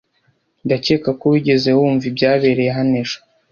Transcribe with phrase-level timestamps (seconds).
[0.65, 3.17] Ndakeka ko wigeze wumva ibyabereye hano ejo